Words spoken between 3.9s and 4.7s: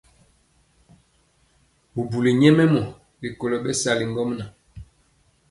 ŋgomnaŋ.